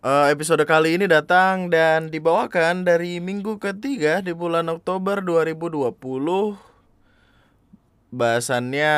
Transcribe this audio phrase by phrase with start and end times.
[0.00, 5.92] Eh, episode kali ini datang dan dibawakan dari minggu ketiga di bulan Oktober 2020.
[8.08, 8.96] Bahasannya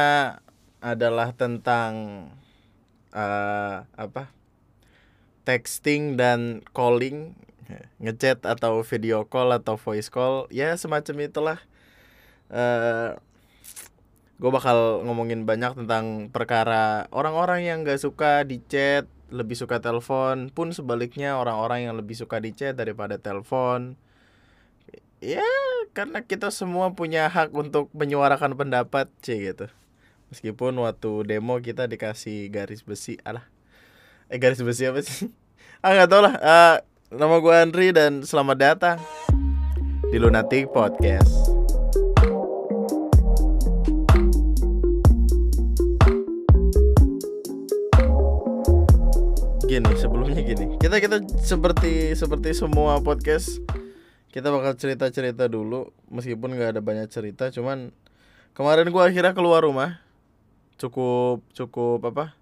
[0.78, 1.90] adalah tentang
[3.10, 4.30] eh, apa?
[5.42, 7.34] Texting dan calling,
[7.98, 11.58] ngechat atau video call atau voice call, ya semacam itulah.
[12.46, 13.18] Eh
[14.38, 20.52] gue bakal ngomongin banyak tentang perkara orang-orang yang gak suka di chat lebih suka telepon
[20.52, 23.96] pun sebaliknya orang-orang yang lebih suka di chat daripada telepon.
[25.24, 25.42] Ya
[25.96, 29.66] karena kita semua punya hak untuk menyuarakan pendapat c gitu.
[30.28, 33.48] Meskipun waktu demo kita dikasih garis besi alah.
[34.28, 35.32] Eh garis besi apa sih?
[35.82, 36.34] Ah nggak tau lah.
[36.38, 36.76] Eh,
[37.10, 38.98] nama gue Andri dan selamat datang
[40.14, 41.51] di Lunatic Podcast
[49.72, 50.76] gini sebelumnya gini.
[50.76, 53.56] Kita kita seperti seperti semua podcast
[54.28, 57.88] kita bakal cerita cerita dulu meskipun nggak ada banyak cerita cuman
[58.52, 60.04] kemarin gua akhirnya keluar rumah.
[60.76, 62.36] Cukup cukup apa?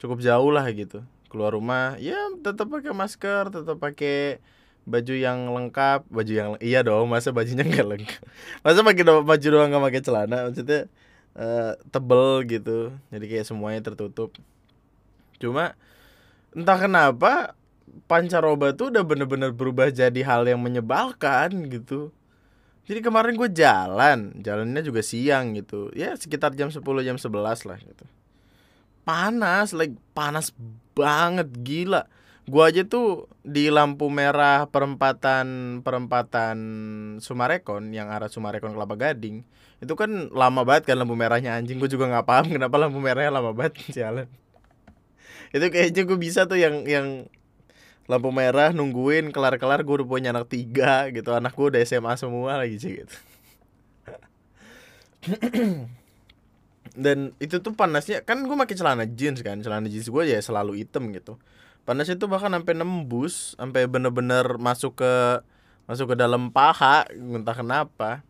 [0.00, 1.04] Cukup jauh lah gitu.
[1.28, 4.40] Keluar rumah ya tetap pakai masker tetap pakai
[4.88, 6.08] baju yang lengkap.
[6.08, 8.22] Baju yang iya dong masa bajunya nggak lengkap?
[8.64, 10.48] Masa pakai do- baju doang nggak pakai celana?
[10.48, 10.88] Maksudnya
[11.36, 12.96] eh, tebel gitu.
[13.12, 14.32] Jadi kayak semuanya tertutup.
[15.36, 15.76] Cuma
[16.54, 17.54] entah kenapa
[18.06, 22.10] pancaroba tuh udah bener-bener berubah jadi hal yang menyebalkan gitu.
[22.90, 25.94] Jadi kemarin gue jalan jalannya juga siang gitu.
[25.94, 28.04] Ya sekitar jam 10 jam 11 lah gitu.
[29.06, 30.50] Panas like panas
[30.94, 32.10] banget gila.
[32.50, 36.58] Gua aja tuh di lampu merah perempatan perempatan
[37.22, 39.46] Sumarekon yang arah Sumarekon Kelapa Gading
[39.78, 41.78] itu kan lama banget kan lampu merahnya anjing.
[41.78, 44.26] Gue juga nggak paham kenapa lampu merahnya lama banget jalan
[45.50, 47.26] itu kayaknya gue bisa tuh yang yang
[48.06, 51.30] lampu merah nungguin kelar kelar gue udah punya anak tiga gitu.
[51.34, 53.16] Anak gue udah SMA semua lagi sih gitu.
[57.04, 59.62] Dan itu tuh panasnya kan gue pakai celana jeans kan.
[59.62, 61.38] Celana jeans gue ya selalu hitam gitu.
[61.82, 65.42] Panasnya tuh bahkan sampai nembus sampai bener-bener masuk ke
[65.90, 68.22] masuk ke dalam paha entah kenapa.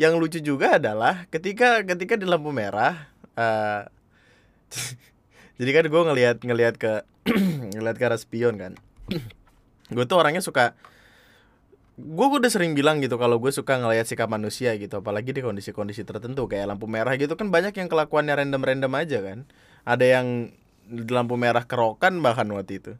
[0.00, 3.84] Yang lucu juga adalah ketika ketika di lampu merah eh
[5.62, 7.06] jadi kan gue ngelihat ngelihat ke
[7.78, 8.74] ngelihat ke arah spion kan.
[9.94, 10.74] Gue tuh orangnya suka
[11.92, 14.98] gue udah sering bilang gitu kalau gue suka ngelihat sikap manusia gitu.
[14.98, 19.38] Apalagi di kondisi-kondisi tertentu kayak lampu merah gitu kan banyak yang kelakuannya random-random aja kan.
[19.86, 20.26] Ada yang
[20.88, 22.92] di lampu merah kerokan bahkan waktu itu.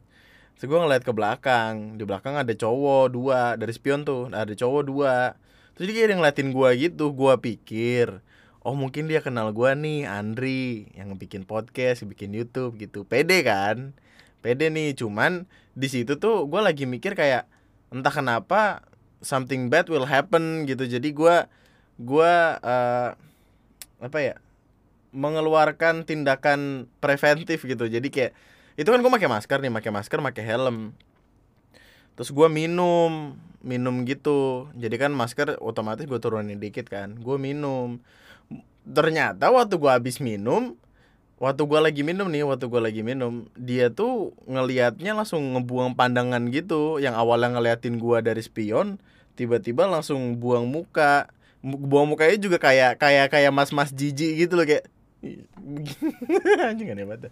[0.55, 4.81] Terus gue ngeliat ke belakang di belakang ada cowok dua dari spion tuh ada cowok
[4.87, 5.35] dua.
[5.75, 8.23] Terus dia ngeliatin gue gitu gue pikir
[8.63, 13.03] oh mungkin dia kenal gua nih Andri yang bikin podcast bikin YouTube gitu.
[13.03, 13.91] Pede kan?
[14.39, 17.45] Pede nih cuman di situ tuh gua lagi mikir kayak
[17.91, 18.87] entah kenapa
[19.19, 20.87] something bad will happen gitu.
[20.87, 21.51] Jadi gua
[21.99, 23.09] gua eh,
[24.03, 24.35] apa ya
[25.13, 27.85] mengeluarkan tindakan preventif gitu.
[27.85, 28.31] Jadi kayak
[28.79, 30.95] itu kan gua pakai masker nih pakai masker pakai helm.
[32.15, 34.71] Terus gua minum minum gitu.
[34.75, 37.15] Jadi kan masker otomatis gue turunin dikit kan.
[37.15, 38.03] Gue minum
[38.83, 40.75] ternyata waktu gua habis minum
[41.39, 46.47] waktu gua lagi minum nih waktu gua lagi minum dia tuh ngelihatnya langsung ngebuang pandangan
[46.51, 48.99] gitu yang awalnya ngeliatin gua dari spion
[49.33, 51.29] tiba-tiba langsung buang muka.
[51.63, 54.85] Mu- buang mukanya juga kayak kayak kayak mas-mas jijik gitu loh kayak
[56.67, 57.31] anjing aneh banget.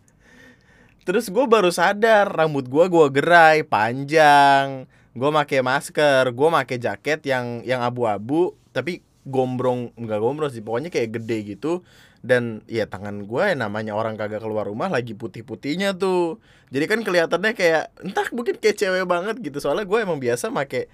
[1.04, 4.88] Terus gue baru sadar rambut gua gua gerai panjang.
[5.12, 10.90] Gue make masker gue make jaket yang yang abu-abu tapi gombrong enggak gombrong sih pokoknya
[10.90, 11.86] kayak gede gitu.
[12.22, 16.38] Dan ya tangan gue namanya orang kagak keluar rumah lagi putih-putihnya tuh.
[16.70, 19.58] Jadi kan kelihatannya kayak entah mungkin kayak cewek banget gitu.
[19.58, 20.86] Soalnya gue emang biasa make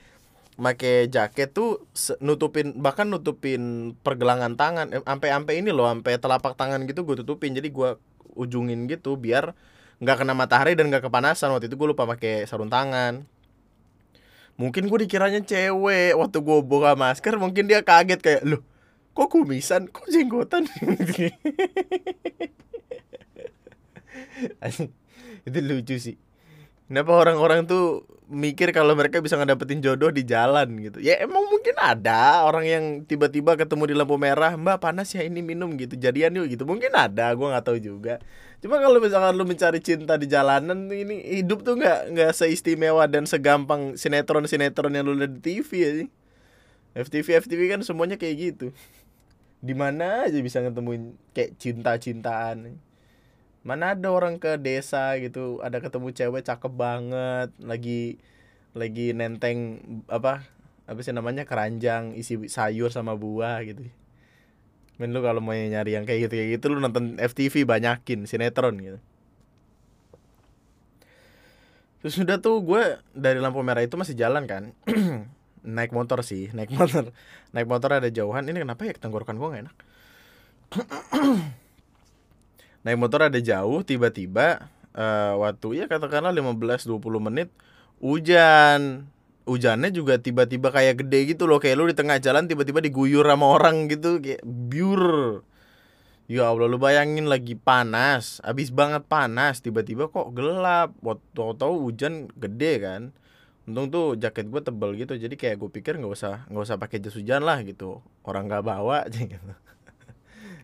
[0.58, 1.86] make jaket tuh
[2.24, 4.88] nutupin bahkan nutupin pergelangan tangan.
[5.04, 7.52] Sampai sampai ini loh sampai telapak tangan gitu gue tutupin.
[7.52, 8.00] Jadi gue
[8.40, 9.52] ujungin gitu biar
[10.00, 11.52] nggak kena matahari dan nggak kepanasan.
[11.52, 13.28] Waktu itu gue lupa pakai sarung tangan
[14.58, 18.62] mungkin gue dikiranya cewek waktu gue buka masker mungkin dia kaget kayak loh
[19.18, 19.90] kok kumisan?
[19.90, 20.70] Kok jenggotan?
[25.48, 26.22] Itu lucu sih.
[26.88, 31.02] Kenapa orang-orang tuh mikir kalau mereka bisa ngedapetin jodoh di jalan gitu?
[31.02, 35.42] Ya emang mungkin ada orang yang tiba-tiba ketemu di lampu merah mbak panas ya ini
[35.42, 35.98] minum gitu.
[35.98, 36.64] Jadian yuk gitu.
[36.70, 38.22] Mungkin ada gue nggak tahu juga
[38.58, 43.30] cuma kalau misalkan lu mencari cinta di jalanan ini hidup tuh nggak nggak seistimewa dan
[43.30, 46.10] segampang sinetron sinetron yang lu lihat di TV ya sih.
[46.98, 48.74] FTV FTV kan semuanya kayak gitu.
[49.62, 52.82] Di mana aja bisa ngetemuin kayak cinta cintaan
[53.68, 58.16] mana ada orang ke desa gitu ada ketemu cewek cakep banget lagi
[58.72, 60.48] lagi nenteng apa
[60.88, 63.92] apa sih namanya keranjang isi sayur sama buah gitu
[64.98, 68.82] Men lu kalau mau nyari yang kayak gitu kayak gitu lu nonton FTV banyakin sinetron
[68.82, 68.98] gitu.
[72.02, 74.74] Terus udah tuh gue dari lampu merah itu masih jalan kan.
[75.68, 77.12] Naik motor sih naik motor.
[77.52, 78.48] Naik motor ada jauhan.
[78.48, 79.76] Ini kenapa ya tenggorokan gue gak enak?
[82.88, 86.88] Naik motor ada jauh tiba-tiba uh, waktu ya katakanlah 15-20
[87.20, 87.52] menit
[88.00, 89.12] hujan
[89.48, 93.48] hujannya juga tiba-tiba kayak gede gitu loh kayak lu di tengah jalan tiba-tiba diguyur sama
[93.48, 95.42] orang gitu kayak biur
[96.28, 100.92] Ya Allah lu bayangin lagi panas, habis banget panas, tiba-tiba kok gelap.
[101.00, 103.02] Waktu tahu hujan gede kan.
[103.64, 107.00] Untung tuh jaket gue tebel gitu, jadi kayak gue pikir nggak usah nggak usah pakai
[107.00, 108.04] jas hujan lah gitu.
[108.28, 109.54] Orang nggak bawa aja gitu.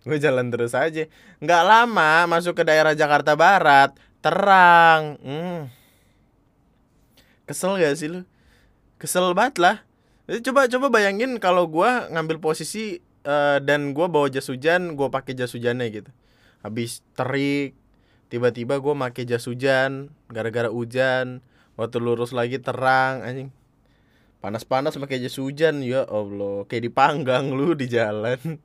[0.04, 1.08] gue jalan terus aja.
[1.40, 5.16] Nggak lama masuk ke daerah Jakarta Barat, terang.
[5.24, 5.72] Hmm.
[7.48, 8.28] Kesel gak sih lu?
[9.04, 9.84] Kesel banget lah.
[10.48, 15.36] Coba coba bayangin kalau gue ngambil posisi uh, dan gue bawa jas hujan gue pakai
[15.36, 16.08] jas hujannya gitu.
[16.64, 17.76] Habis terik
[18.32, 21.44] tiba-tiba gue pakai jas hujan gara-gara hujan
[21.76, 23.52] waktu lurus lagi terang anjing.
[24.40, 26.64] Panas-panas pakai jas hujan ya allah.
[26.72, 28.40] Kayak dipanggang lu di jalan.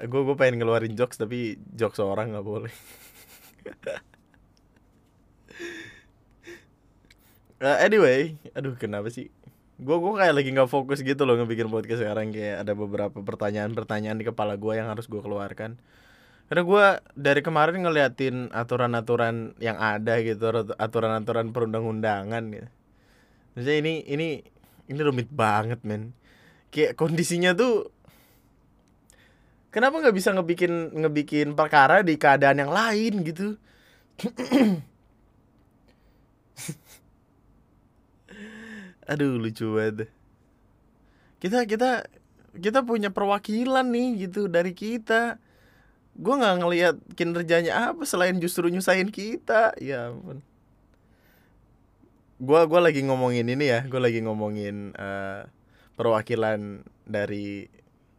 [0.00, 2.72] Gue gue pengen ngeluarin jokes tapi jokes orang nggak boleh
[7.60, 9.28] uh, anyway aduh kenapa sih?
[9.80, 12.32] Gue gue kayak lagi nggak fokus gitu loh ngebikin podcast sekarang.
[12.32, 15.80] Kayak ada beberapa pertanyaan-pertanyaan di kepala gue yang harus gue keluarkan.
[16.50, 16.84] Karena gue
[17.14, 22.68] dari kemarin ngeliatin aturan-aturan yang ada gitu aturan-aturan perundang-undangan gitu.
[23.54, 24.28] Maksudnya ini ini
[24.90, 26.12] ini rumit banget men.
[26.74, 27.88] Kayak kondisinya tuh
[29.70, 33.54] kenapa nggak bisa ngebikin ngebikin perkara di keadaan yang lain gitu
[39.10, 40.06] aduh lucu banget
[41.40, 41.90] kita kita
[42.60, 45.40] kita punya perwakilan nih gitu dari kita.
[46.20, 49.72] Gue nggak ngelihat kinerjanya apa selain justru nyusahin kita.
[49.80, 50.44] Ya ampun.
[52.40, 55.48] Gue gua lagi ngomongin ini ya gue lagi ngomongin uh,
[55.96, 57.72] perwakilan dari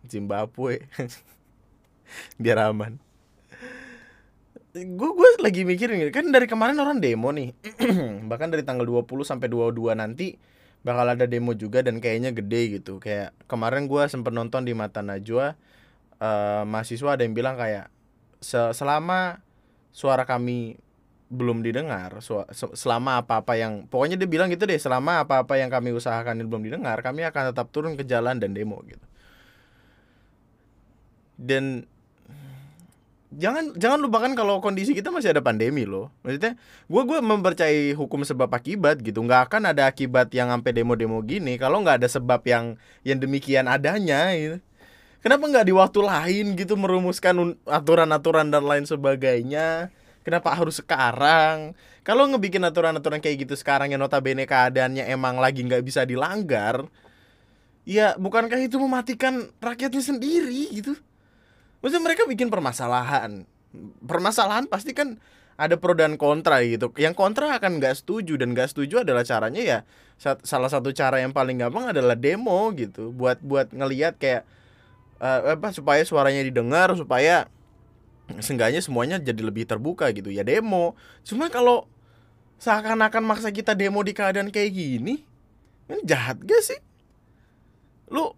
[0.10, 0.90] Zimbabwe.
[2.42, 2.98] Biar aman.
[4.72, 7.54] Gue gue lagi mikirin kan dari kemarin orang demo nih.
[8.30, 10.42] Bahkan dari tanggal 20 sampai 22 nanti
[10.82, 12.98] bakal ada demo juga dan kayaknya gede gitu.
[12.98, 15.58] Kayak kemarin gue sempet nonton di mata najwa
[16.22, 17.90] uh, mahasiswa ada yang bilang kayak
[18.74, 19.42] selama
[19.94, 20.82] suara kami
[21.32, 22.20] belum didengar
[22.76, 27.00] selama apa-apa yang pokoknya dia bilang gitu deh selama apa-apa yang kami usahakan belum didengar
[27.00, 29.06] kami akan tetap turun ke jalan dan demo gitu.
[31.40, 31.88] Dan
[33.32, 36.12] jangan jangan lupakan kalau kondisi kita masih ada pandemi loh.
[36.24, 39.24] Maksudnya gue gue mempercayai hukum sebab akibat gitu.
[39.24, 42.76] Nggak akan ada akibat yang sampai demo-demo gini kalau nggak ada sebab yang
[43.08, 44.58] yang demikian adanya gitu.
[45.22, 49.94] Kenapa nggak di waktu lain gitu merumuskan aturan-aturan dan lain sebagainya?
[50.26, 51.78] Kenapa harus sekarang?
[52.02, 56.90] Kalau ngebikin aturan-aturan kayak gitu sekarang yang notabene keadaannya emang lagi nggak bisa dilanggar
[57.86, 60.94] ya bukankah itu mematikan rakyatnya sendiri gitu
[61.82, 63.44] maksudnya mereka bikin permasalahan.
[64.06, 65.20] Permasalahan pasti kan
[65.60, 66.90] ada pro dan kontra gitu.
[66.98, 69.80] Yang kontra akan nggak setuju dan nggak setuju adalah caranya ya
[70.22, 73.14] salah satu cara yang paling gampang adalah demo gitu.
[73.14, 74.46] Buat buat ngelihat kayak
[75.22, 77.46] uh, apa supaya suaranya didengar supaya
[78.40, 80.34] seenggaknya semuanya jadi lebih terbuka gitu.
[80.34, 80.98] Ya demo.
[81.26, 81.86] Cuma kalau
[82.62, 85.26] seakan-akan maksa kita demo di keadaan kayak gini
[85.92, 86.80] ini jahat gak sih?
[88.08, 88.32] Lu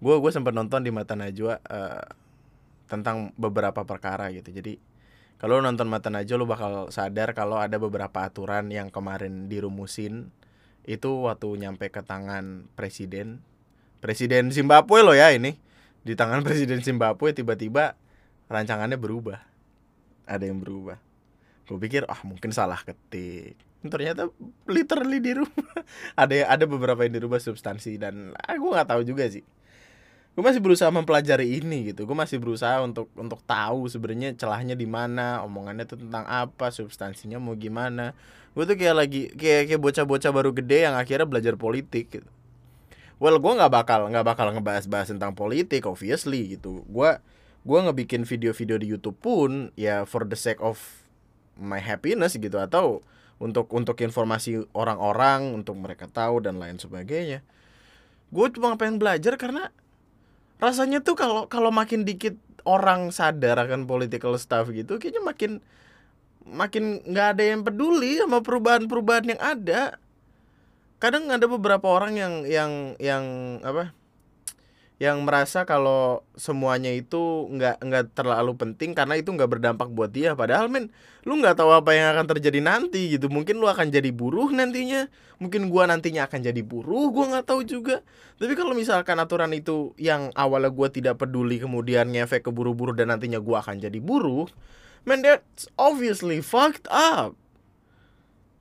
[0.00, 2.04] gue gue sempat nonton di mata najwa uh,
[2.88, 4.50] tentang beberapa perkara gitu.
[4.50, 4.80] Jadi
[5.36, 10.32] kalau nonton mata najwa lo bakal sadar kalau ada beberapa aturan yang kemarin dirumusin.
[10.88, 13.44] Itu waktu nyampe ke tangan presiden.
[14.00, 15.60] Presiden Zimbabwe lo ya ini.
[16.00, 17.94] Di tangan presiden Zimbabwe tiba-tiba
[18.48, 19.44] rancangannya berubah.
[20.24, 20.96] Ada yang berubah.
[21.68, 23.54] Gue pikir ah mungkin salah ketik.
[23.84, 24.32] Ternyata
[24.64, 25.84] literally dirubah.
[26.20, 29.40] Ada ada beberapa yang dirubah substansi dan ah, gue nggak tahu juga sih
[30.30, 32.06] gue masih berusaha mempelajari ini gitu.
[32.06, 37.42] Gue masih berusaha untuk untuk tahu sebenarnya celahnya di mana omongannya tuh tentang apa substansinya
[37.42, 38.14] mau gimana.
[38.54, 42.30] Gue tuh kayak lagi kayak kayak bocah-bocah baru gede yang akhirnya belajar politik gitu.
[43.20, 46.86] Well gue nggak bakal nggak bakal ngebahas-bahas tentang politik obviously gitu.
[46.86, 47.18] Gue
[47.60, 50.80] gue ngebikin video-video di YouTube pun ya for the sake of
[51.58, 52.56] my happiness gitu.
[52.56, 53.02] Atau
[53.42, 57.42] untuk untuk informasi orang-orang untuk mereka tahu dan lain sebagainya.
[58.30, 59.74] Gue cuma pengen belajar karena
[60.60, 62.36] rasanya tuh kalau kalau makin dikit
[62.68, 65.64] orang sadar akan political stuff gitu kayaknya makin
[66.44, 69.96] makin nggak ada yang peduli sama perubahan-perubahan yang ada.
[71.00, 73.24] Kadang ada beberapa orang yang yang yang
[73.64, 73.96] apa
[75.00, 80.36] yang merasa kalau semuanya itu nggak nggak terlalu penting karena itu nggak berdampak buat dia.
[80.36, 80.92] Padahal men
[81.24, 83.32] lu nggak tahu apa yang akan terjadi nanti gitu.
[83.32, 85.08] Mungkin lu akan jadi buruh nantinya.
[85.40, 88.04] Mungkin gua nantinya akan jadi buruh gua nggak tahu juga.
[88.36, 93.08] Tapi kalau misalkan aturan itu yang awalnya gua tidak peduli kemudian ngefek ke buru-buru dan
[93.08, 94.52] nantinya gua akan jadi buruh
[95.08, 97.32] man that's obviously fucked up.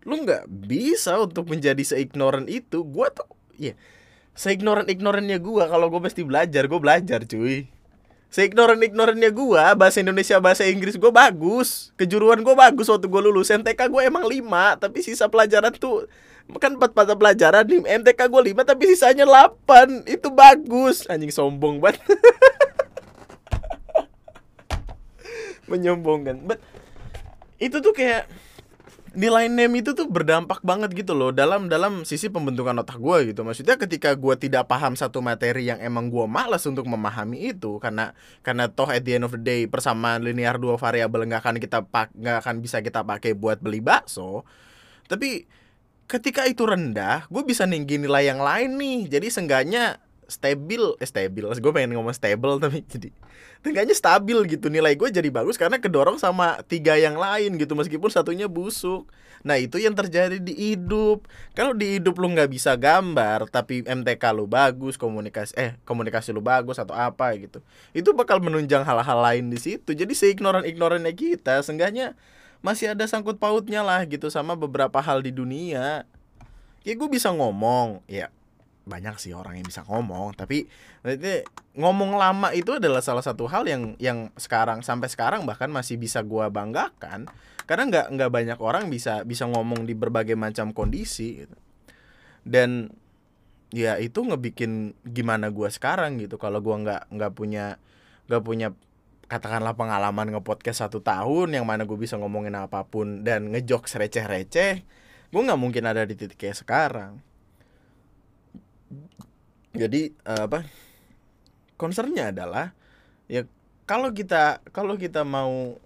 [0.08, 2.88] Lu nggak bisa untuk menjadi seignoran itu.
[2.88, 3.28] Gua tuh
[3.60, 3.78] ya yeah,
[4.38, 7.70] seignoran ignorannya gua kalau gue mesti belajar gue belajar cuy.
[8.30, 11.94] Seignoran ignorannya gua bahasa Indonesia bahasa Inggris gue bagus.
[11.98, 13.50] Kejuruan gue bagus waktu gue lulus.
[13.50, 16.06] MTK gue emang lima tapi sisa pelajaran tuh
[16.58, 21.06] kan empat mata pelajaran nih MTK gue lima tapi sisanya 8 itu bagus.
[21.06, 22.02] Anjing sombong banget.
[25.70, 26.42] Menyombongkan.
[26.50, 26.58] But
[27.62, 28.26] itu tuh kayak
[29.16, 33.42] nilai name itu tuh berdampak banget gitu loh dalam dalam sisi pembentukan otak gue gitu.
[33.46, 38.18] Maksudnya ketika gue tidak paham satu materi yang emang gue malas untuk memahami itu karena
[38.42, 41.86] karena toh at the end of the day persamaan linear dua variabel nggak akan kita
[41.86, 44.44] pak nggak akan bisa kita pakai buat beli bakso.
[45.06, 45.46] Tapi
[46.10, 49.00] ketika itu rendah gue bisa ninggi nilai yang lain nih.
[49.08, 51.44] Jadi seenggaknya stabil eh stabil.
[51.60, 53.10] Gue pengen ngomong stable tapi jadi
[53.60, 54.72] Tengahnya stabil gitu.
[54.72, 59.12] Nilai gue jadi bagus karena kedorong sama tiga yang lain gitu meskipun satunya busuk.
[59.44, 61.28] Nah itu yang terjadi di hidup.
[61.52, 66.40] Kalau di hidup lu nggak bisa gambar tapi MTK lu bagus komunikasi eh komunikasi lu
[66.40, 67.60] bagus atau apa gitu
[67.92, 69.92] itu bakal menunjang hal-hal lain di situ.
[69.92, 72.16] Jadi seignoran ignorannya kita seenggaknya
[72.64, 76.08] masih ada sangkut pautnya lah gitu sama beberapa hal di dunia.
[76.88, 78.32] Ya gue bisa ngomong ya
[78.90, 80.66] banyak sih orang yang bisa ngomong tapi
[81.06, 81.46] itu
[81.78, 86.26] ngomong lama itu adalah salah satu hal yang yang sekarang sampai sekarang bahkan masih bisa
[86.26, 87.30] gua banggakan
[87.70, 91.56] karena nggak nggak banyak orang bisa bisa ngomong di berbagai macam kondisi gitu.
[92.44, 92.90] dan
[93.70, 97.78] ya itu ngebikin gimana gua sekarang gitu kalau gua nggak nggak punya
[98.26, 98.74] nggak punya
[99.30, 104.74] katakanlah pengalaman ngepodcast satu tahun yang mana gue bisa ngomongin apa pun dan ngejok receh-receh
[105.30, 107.22] gue nggak mungkin ada di titik kayak sekarang
[109.74, 110.66] jadi uh, apa
[111.78, 112.74] concernnya adalah
[113.30, 113.46] ya
[113.86, 115.78] kalau kita kalau kita mau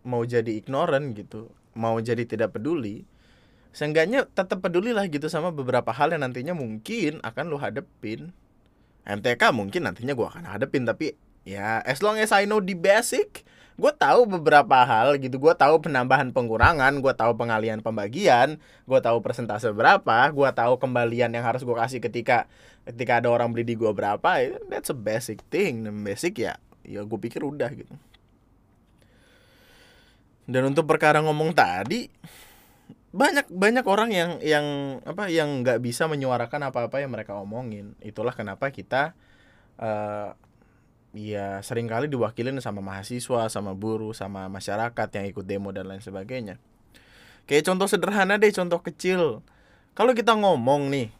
[0.00, 3.04] mau jadi ignorant gitu mau jadi tidak peduli
[3.70, 8.34] seenggaknya tetap peduli lah gitu sama beberapa hal yang nantinya mungkin akan lo hadepin.
[9.00, 11.16] MTK mungkin nantinya gua akan hadepin tapi
[11.48, 13.48] ya as long as I know the basic
[13.80, 15.40] gue tahu beberapa hal gitu.
[15.40, 21.32] Gue tahu penambahan pengurangan gue tahu pengalian pembagian gue tahu persentase berapa gue tahu kembalian
[21.32, 22.44] yang harus gue kasih ketika
[22.84, 24.60] ketika ada orang beli di gue berapa.
[24.68, 25.88] That's a basic thing.
[26.04, 27.96] Basic ya ya gue pikir udah gitu.
[30.50, 32.10] Dan untuk perkara ngomong tadi
[33.10, 34.66] banyak banyak orang yang yang
[35.02, 37.98] apa yang nggak bisa menyuarakan apa-apa yang mereka omongin.
[38.04, 39.18] Itulah kenapa kita
[39.80, 40.36] uh,
[41.10, 46.02] ya sering kali diwakilin sama mahasiswa, sama buruh, sama masyarakat yang ikut demo dan lain
[46.02, 46.58] sebagainya.
[47.50, 49.42] Kayak contoh sederhana deh, contoh kecil.
[49.98, 51.10] Kalau kita ngomong nih,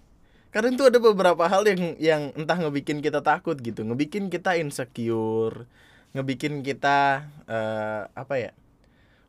[0.55, 5.67] karena itu ada beberapa hal yang yang entah ngebikin kita takut gitu, ngebikin kita insecure,
[6.15, 8.51] ngebikin kita uh, apa ya?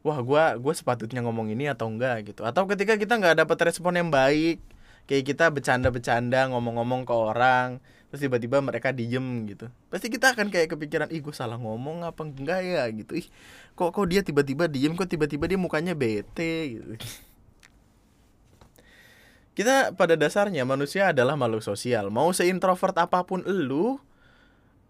[0.02, 2.42] Wah, gua gua sepatutnya ngomong ini atau enggak gitu.
[2.46, 4.62] Atau ketika kita nggak dapat respon yang baik,
[5.06, 9.72] kayak kita bercanda-bercanda ngomong-ngomong ke orang, terus tiba-tiba mereka diem gitu.
[9.88, 12.84] Pasti kita akan kayak kepikiran ih gue salah ngomong apa enggak ya?
[12.92, 13.24] Gitu.
[13.24, 13.28] Ih
[13.72, 14.92] kok kok dia tiba-tiba diem?
[15.00, 16.76] Kok tiba-tiba dia mukanya bete?
[16.76, 17.00] Gitu.
[19.56, 22.12] Kita pada dasarnya manusia adalah makhluk sosial.
[22.12, 23.96] Mau seintrovert apa pun elu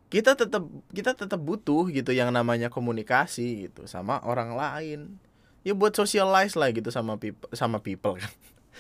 [0.10, 5.22] kita tetap kita tetap butuh gitu yang namanya komunikasi gitu sama orang lain.
[5.62, 8.34] Ya buat socialize lah gitu sama people sama people kan.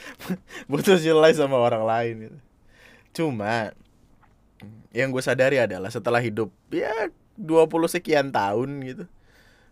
[0.71, 2.39] Buat socialize sama orang lain gitu.
[3.11, 3.75] cuma
[4.91, 9.03] yang gue sadari adalah setelah hidup ya 20 sekian tahun gitu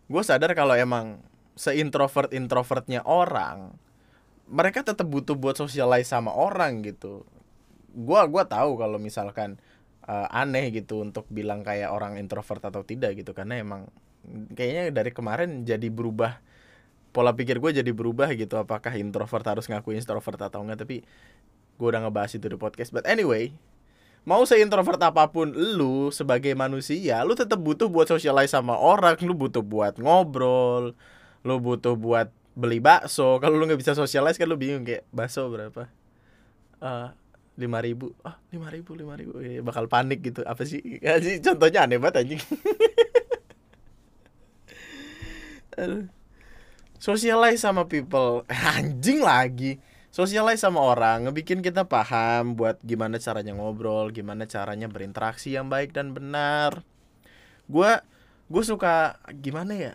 [0.09, 1.21] gue sadar kalau emang
[1.59, 3.75] seintrovert introvertnya orang
[4.49, 7.23] mereka tetap butuh buat socialize sama orang gitu.
[7.93, 9.61] Gue gua tahu kalau misalkan
[10.09, 13.87] uh, aneh gitu untuk bilang kayak orang introvert atau tidak gitu karena emang
[14.57, 16.41] kayaknya dari kemarin jadi berubah
[17.09, 21.01] pola pikir gue jadi berubah gitu apakah introvert harus ngaku introvert atau enggak tapi
[21.79, 22.89] gue udah ngebahas itu di podcast.
[22.89, 23.53] But anyway
[24.27, 29.33] mau seintrovert apa pun lu sebagai manusia lu tetap butuh buat socialize sama orang lu
[29.33, 30.95] butuh buat ngobrol
[31.43, 33.39] lu butuh buat beli bakso.
[33.39, 35.87] Kalau lu nggak bisa socialize kan lu bingung kayak bakso berapa?
[36.83, 37.15] Uh,
[37.55, 38.11] lima ribu.
[38.27, 39.39] Ah lima ribu lima ribu.
[39.39, 40.43] Ya, bakal panik gitu.
[40.43, 40.83] Apa sih?
[40.99, 41.39] Ya sih?
[41.39, 42.41] Contohnya aneh banget anjing.
[46.99, 48.43] Socialize sama people.
[48.75, 49.79] Anjing lagi
[50.09, 55.93] socialize sama orang ngebikin kita paham buat gimana caranya ngobrol gimana caranya berinteraksi yang baik
[55.93, 56.81] dan benar.
[57.69, 58.01] Gue
[58.49, 59.93] gue suka gimana ya?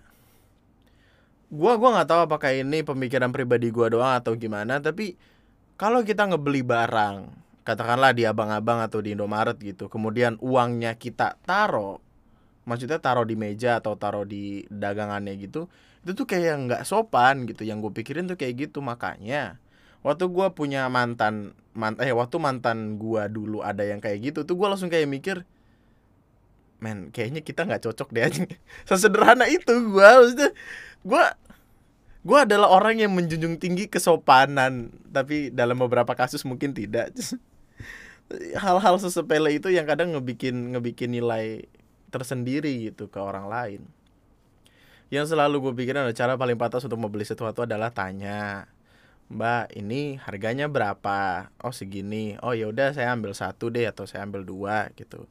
[1.55, 5.15] Gue gua nggak tahu apakah ini pemikiran pribadi gue doang atau gimana tapi
[5.75, 7.31] kalau kita ngebeli barang
[7.67, 11.99] katakanlah di abang-abang atau di Indomaret gitu kemudian uangnya kita taruh
[12.69, 15.67] maksudnya taruh di meja atau taruh di dagangannya gitu
[16.05, 17.65] itu tuh kayak nggak sopan gitu.
[17.65, 18.85] Yang gue pikirin tuh kayak gitu.
[18.85, 19.57] Makanya
[20.05, 24.55] waktu gue punya mantan mantan eh waktu mantan gue dulu ada yang kayak gitu tuh
[24.55, 25.43] gue langsung kayak mikir
[26.79, 28.45] men kayaknya kita nggak cocok deh aja
[28.89, 30.53] sesederhana itu gue maksudnya
[31.03, 31.25] gue
[32.25, 37.13] gue adalah orang yang menjunjung tinggi kesopanan tapi dalam beberapa kasus mungkin tidak.
[38.65, 41.69] Hal-hal sesepele itu yang kadang ngebikin ngebikin nilai
[42.09, 43.81] tersendiri gitu ke orang lain.
[45.13, 48.73] Yang selalu gue pikirin adalah cara paling pantas untuk membeli sesuatu adalah tanya
[49.33, 51.49] Mbak, ini harganya berapa?
[51.65, 52.37] Oh segini.
[52.45, 55.25] Oh ya udah saya ambil satu deh atau saya ambil dua gitu.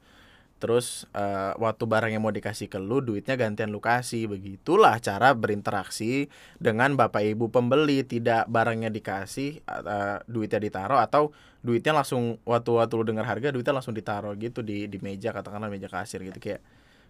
[0.58, 4.32] Terus uh, waktu barangnya mau dikasih ke lu, duitnya gantian lu kasih.
[4.32, 8.02] Begitulah cara berinteraksi dengan bapak ibu pembeli.
[8.08, 13.76] Tidak barangnya dikasih, uh, duitnya ditaruh atau duitnya langsung waktu waktu lu dengar harga, duitnya
[13.76, 16.64] langsung ditaruh gitu di di meja katakanlah meja kasir gitu kayak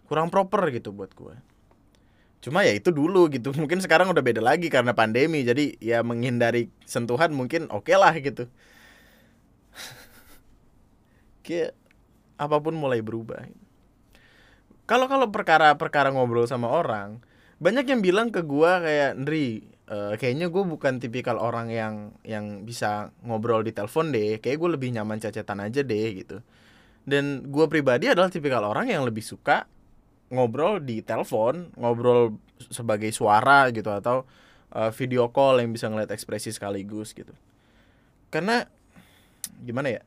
[0.04, 1.53] kurang proper gitu buat gue
[2.44, 3.50] cuma ya itu dulu gitu.
[3.60, 5.40] Mungkin sekarang udah beda lagi karena pandemi.
[5.40, 8.44] Jadi ya menghindari sentuhan mungkin oke okay lah gitu.
[11.44, 11.72] Kayak
[12.36, 13.48] apa pun mulai berubah.
[14.84, 17.24] Kalau kalau perkara-perkara ngobrol sama orang
[17.56, 22.64] banyak yang bilang ke gua kayak Ndri uh, kayaknya gue bukan tipikal orang yang yang
[22.64, 24.40] bisa ngobrol di telepon deh.
[24.40, 26.40] Kayak gue lebih nyaman cacetan aja deh gitu.
[27.04, 29.68] Dan gue pribadi adalah tipikal orang yang lebih suka
[30.32, 32.36] ngobrol di telepon, ngobrol
[32.72, 34.24] sebagai suara gitu atau
[34.72, 37.32] uh, video call yang bisa ngeliat ekspresi sekaligus gitu.
[38.32, 38.64] Karena
[39.62, 40.02] gimana ya?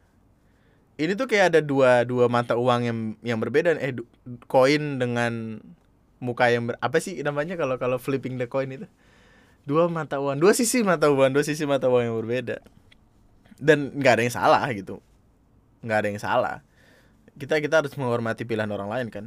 [0.98, 3.94] Ini tuh kayak ada dua dua mata uang yang yang berbeda eh
[4.50, 5.62] koin dengan
[6.18, 8.90] muka yang ber, apa sih namanya kalau kalau flipping the coin itu?
[9.68, 12.64] Dua mata uang, dua sisi mata uang, dua sisi mata uang yang berbeda.
[13.62, 15.04] Dan nggak ada yang salah gitu.
[15.86, 16.56] nggak ada yang salah.
[17.38, 19.26] Kita kita harus menghormati pilihan orang lain kan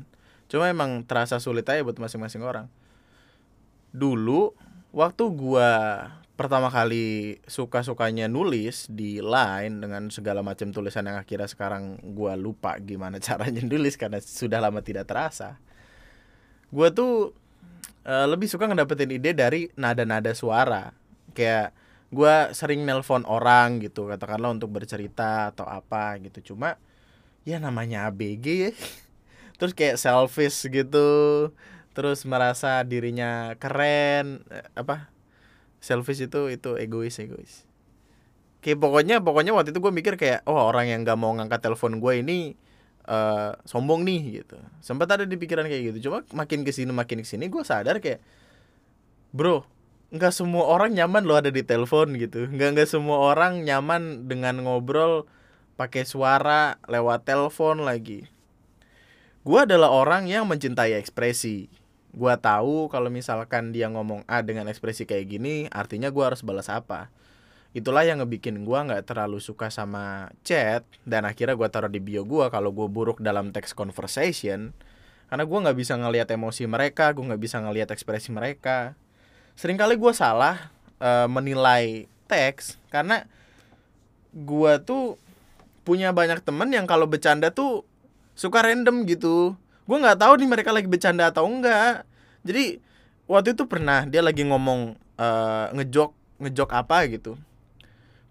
[0.50, 2.66] Cuma emang terasa sulit aja buat masing-masing orang.
[3.94, 4.50] Dulu
[4.90, 5.70] waktu gua
[6.34, 12.74] pertama kali suka-sukanya nulis di line dengan segala macam tulisan yang akhirnya sekarang gua lupa
[12.82, 15.62] gimana caranya nulis karena sudah lama tidak terasa.
[16.74, 17.30] Gua tuh
[18.02, 20.90] uh, lebih suka ngedapetin ide dari nada-nada suara.
[21.30, 21.78] Kayak
[22.10, 26.54] gua sering nelpon orang gitu katakanlah untuk bercerita atau apa gitu.
[26.54, 26.74] Cuma
[27.46, 28.72] ya namanya ABG ya
[29.60, 31.08] terus kayak selfish gitu.
[31.92, 35.12] Terus merasa dirinya keren eh, apa
[35.84, 37.68] selfish itu itu egois egois.
[38.64, 42.00] Kayak pokoknya pokoknya waktu itu gue mikir kayak oh orang yang gak mau ngangkat telepon
[42.00, 42.38] gue ini
[43.04, 44.56] uh, sombong nih gitu.
[44.80, 46.08] Sempat ada di pikiran kayak gitu.
[46.08, 48.24] Cuma makin ke sini makin ke sini gue sadar kayak
[49.36, 49.62] bro
[50.10, 52.48] nggak semua orang nyaman lo ada di telepon gitu.
[52.48, 55.28] Nggak nggak semua orang nyaman dengan ngobrol
[55.76, 58.39] pakai suara lewat telepon lagi
[59.40, 61.72] gue adalah orang yang mencintai ekspresi.
[62.10, 66.68] Gue tahu kalau misalkan dia ngomong A dengan ekspresi kayak gini artinya gue harus balas
[66.68, 67.08] apa.
[67.70, 72.26] Itulah yang ngebikin gue nggak terlalu suka sama chat dan akhirnya gue taruh di bio
[72.26, 74.74] gue kalau gue buruk dalam text conversation.
[75.30, 78.98] Karena gue nggak bisa ngelihat emosi mereka gue nggak bisa ngelihat ekspresi mereka.
[79.54, 83.22] Seringkali gue salah uh, menilai teks karena
[84.34, 85.14] gue tuh
[85.82, 87.82] punya banyak temen yang kalau bercanda tuh
[88.40, 89.52] suka random gitu.
[89.84, 92.08] Gue nggak tahu nih mereka lagi bercanda atau enggak.
[92.40, 92.80] Jadi
[93.28, 97.36] waktu itu pernah dia lagi ngomong uh, ngejok ngejok apa gitu.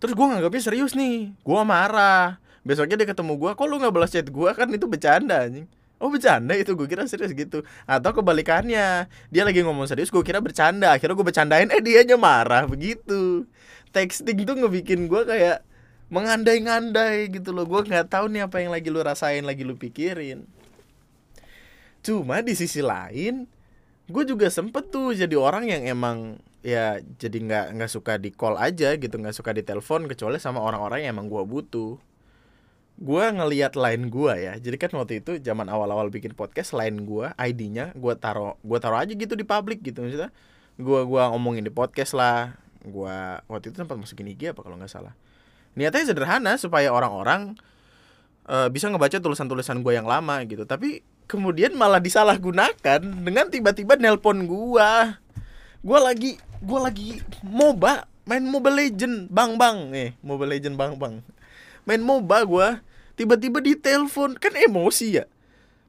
[0.02, 1.38] Terus gue nganggapnya serius nih.
[1.46, 2.42] Gue marah.
[2.66, 5.70] Besoknya dia ketemu gue kok lu nggak balas chat gue kan itu bercanda anjing.
[6.02, 6.74] Oh bercanda itu?
[6.74, 7.62] Gue kira serius gitu.
[7.84, 10.98] Atau kebalikannya Dia lagi ngomong serius gue kira bercanda.
[10.98, 12.66] Akhirnya gue bercandain eh dia aja marah.
[12.66, 13.46] Begitu.
[13.94, 15.69] Texting tuh ngebikin gue kayak
[16.10, 17.66] mengandai-ngandai gitu loh.
[17.70, 20.46] Gue nggak tahu nih apa yang lagi lu rasain lagi lu pikirin.
[22.02, 23.46] Cuma di sisi lain
[24.10, 28.58] gue juga sempet tuh jadi orang yang emang ya jadi nggak nggak suka di call
[28.58, 29.16] aja gitu.
[29.22, 32.02] Nggak suka di telepon kecuali sama orang-orang yang emang gue butuh.
[33.00, 34.54] Gue ngeliat line gue ya.
[34.58, 38.98] Jadi kan waktu itu zaman awal-awal bikin podcast line gue ID-nya gue taro gue taro
[38.98, 40.34] aja gitu di publik gitu maksudnya.
[40.80, 42.58] Gue gua ngomongin di podcast lah.
[42.82, 43.14] Gue
[43.46, 45.14] waktu itu sempat masukin IG apa kalau nggak salah
[45.80, 47.56] niatnya sederhana supaya orang-orang
[48.52, 50.68] uh, bisa ngebaca tulisan-tulisan gue yang lama gitu.
[50.68, 51.00] Tapi
[51.32, 54.92] kemudian malah disalahgunakan dengan tiba-tiba nelpon gue
[55.80, 57.10] gue lagi gue lagi
[57.48, 59.32] moba main mobile legend.
[59.32, 59.88] Bang bang.
[59.88, 61.24] Nih mobile legend bang bang.
[61.88, 62.68] Main moba gue
[63.16, 64.36] tiba-tiba ditelepon.
[64.36, 65.26] Kan emosi ya?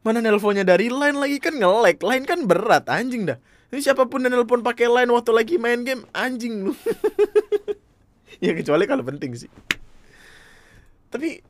[0.07, 3.37] Mana nelponnya dari line lagi kan ngelek line kan berat anjing dah.
[3.75, 6.73] Ini siapa pun yang nelpon pakai line waktu lagi main game anjing lu.
[8.41, 9.53] Ya kecuali kalau penting sih
[11.11, 11.43] tapi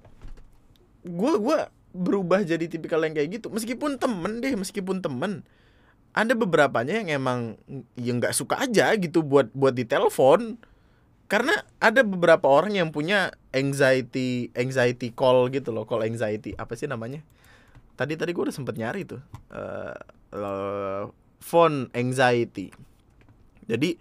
[1.04, 3.46] gue gua berubah jadi tipikal yang kayak gitu.
[3.52, 5.44] Meskipun temen deh meskipun temen
[6.10, 7.40] ada beberapanya yang emang
[7.94, 10.58] yang nggak suka aja gitu buat buat ditelepon.
[11.30, 15.86] Karena ada beberapa orang yang punya anxiety anxiety call gitu loh.
[15.86, 17.22] Call anxiety apa sih namanya?
[17.94, 19.22] Tadi tadi gue udah sempet nyari tuh.
[19.52, 19.94] Uh,
[20.34, 21.02] uh,
[21.38, 22.74] phone anxiety.
[23.70, 23.94] Jadi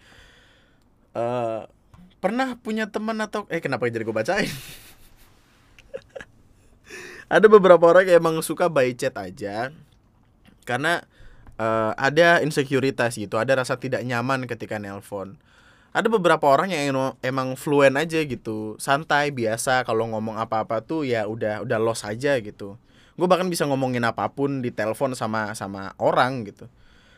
[1.13, 1.69] uh,
[2.17, 4.49] pernah punya teman atau eh kenapa jadi gue bacain
[7.29, 9.69] ada beberapa orang yang emang suka by chat aja.
[10.65, 11.05] Karena
[11.61, 15.37] uh, ada insekuritas gitu ada rasa tidak nyaman ketika nelpon.
[15.89, 21.25] Ada beberapa orang yang emang fluent aja gitu santai biasa kalau ngomong apa-apa tuh ya
[21.25, 22.77] udah udah los aja gitu.
[23.17, 26.69] Gue bahkan bisa ngomongin apa pun di telepon sama sama orang gitu.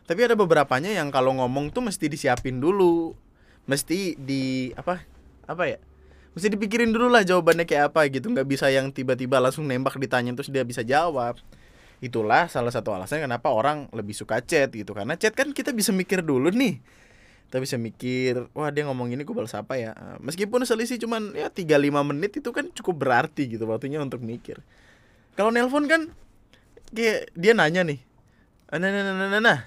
[0.08, 3.16] Tapi ada beberapanya yang kalau ngomong tuh mesti disiapin dulu.
[3.68, 5.04] Mesti di apa
[5.46, 5.78] apa ya
[6.32, 8.32] mesti dipikirin dulu lah jawabannya kayak apa gitu.
[8.32, 11.40] Nggak bisa yang tiba-tiba langsung nembak ditanya terus dia bisa jawab.
[12.02, 14.92] Itulah salah satu alasan kenapa orang lebih suka chat gitu.
[14.96, 16.82] Karena chat kan kita bisa mikir dulu nih.
[17.52, 19.92] Kita bisa mikir wah dia ngomong ini gue balas apa ya?
[20.24, 24.64] Meskipun selisih cuman ya tiga lima menit itu kan cukup berarti gitu waktunya untuk mikir.
[25.36, 26.12] Kalau nelpon kan
[26.92, 28.04] kayak dia nanya nih
[28.72, 29.60] nah nah nah nah, nah, nah.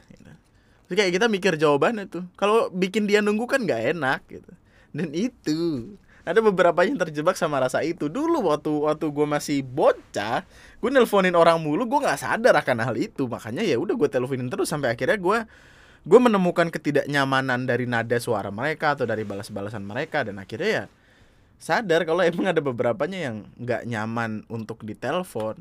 [0.89, 2.25] Terus kayak kita mikir jawabannya tuh.
[2.37, 4.53] Kalau bikin dia nunggu kan nggak enak gitu.
[4.93, 5.93] Dan itu
[6.25, 8.09] ada beberapa yang terjebak sama rasa itu.
[8.09, 10.45] Dulu waktu waktu gue masih bocah
[10.81, 13.29] gue nelponin orang mulu gue nggak sadar akan hal itu.
[13.29, 15.39] Makanya ya udah gue teleponin terus sampai akhirnya gue
[16.05, 20.25] gue menemukan ketidaknyamanan dari nada suara mereka atau dari balas-balasan mereka.
[20.25, 20.85] Dan akhirnya ya
[21.61, 25.61] sadar kalau emang ada beberapanya yang nggak nyaman untuk ditelepon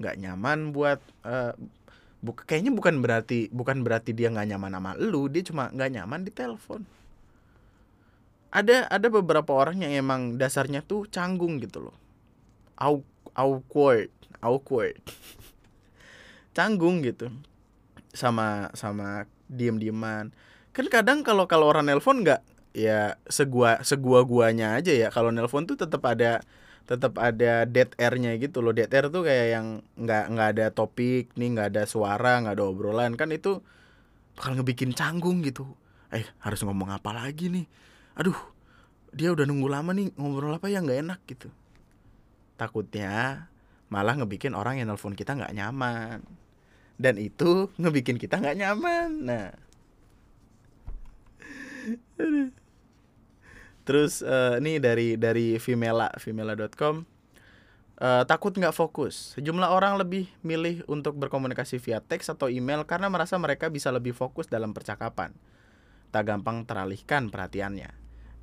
[0.00, 1.52] nggak nyaman buat uh,
[2.24, 6.20] bu kayaknya bukan berarti bukan berarti dia nggak nyaman sama lu dia cuma nggak nyaman
[6.24, 6.84] di telepon
[8.50, 11.96] ada ada beberapa orang yang emang dasarnya tuh canggung gitu loh.
[12.78, 13.02] Au,
[13.34, 14.10] awkward
[14.42, 14.98] awkward.
[16.56, 17.30] Canggung gitu
[18.10, 20.34] sama sama diem dieman
[20.70, 22.42] kan kadang kalau kalau orang nelpon nggak
[22.74, 25.08] ya segua segua guanya aja ya.
[25.10, 26.42] Kalau nelpon tuh tetap ada
[26.86, 28.70] tetap ada dead airnya gitu loh.
[28.74, 29.66] Dead air tuh kayak yang
[29.98, 33.18] nggak nggak ada topik nih nggak ada suara nggak ada obrolan.
[33.18, 33.62] Kan itu
[34.38, 35.66] bakal ngebikin canggung gitu.
[36.14, 37.66] Eh harus ngomong apa lagi nih
[38.18, 38.36] aduh
[39.10, 41.50] dia udah nunggu lama nih ngobrol apa yang nggak enak gitu.
[42.54, 43.46] Takutnya
[43.90, 46.22] malah ngebikin orang yang nelpon kita nggak nyaman.
[47.00, 49.10] Dan itu ngebikin kita nggak nyaman.
[49.26, 49.50] Nah.
[53.88, 57.02] Terus uh, ini dari dari Vimela Vimela.com
[57.98, 59.34] uh, takut nggak fokus?
[59.34, 64.14] Sejumlah orang lebih milih untuk berkomunikasi via teks atau email karena merasa mereka bisa lebih
[64.14, 65.34] fokus dalam percakapan
[66.10, 68.00] tak gampang teralihkan perhatiannya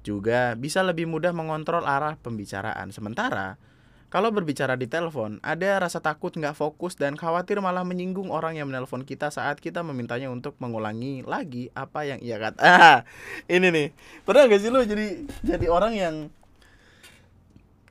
[0.08, 2.96] juga bisa lebih mudah mengontrol arah pembicaraan.
[2.96, 3.60] Sementara,
[4.08, 8.72] kalau berbicara di telepon, ada rasa takut nggak fokus dan khawatir malah menyinggung orang yang
[8.72, 12.64] menelpon kita saat kita memintanya untuk mengulangi lagi apa yang ia kata.
[12.64, 13.00] Ah,
[13.52, 13.88] ini nih.
[14.24, 16.16] Pernah gak sih lo jadi jadi orang yang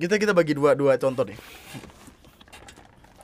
[0.00, 1.36] kita kita bagi dua dua contoh nih.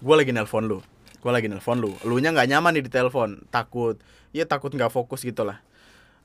[0.04, 0.84] Gue lagi nelpon lu,
[1.22, 3.96] gue lagi nelpon lu, lu nya nggak nyaman nih di telepon, takut,
[4.34, 5.62] ya takut nggak fokus gitulah.